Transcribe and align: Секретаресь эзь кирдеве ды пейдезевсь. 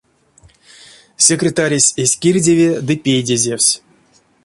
Секретаресь 1.27 1.93
эзь 2.01 2.15
кирдеве 2.21 2.69
ды 2.87 2.93
пейдезевсь. 3.03 3.73